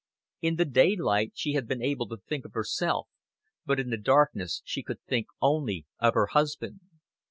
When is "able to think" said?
1.83-2.43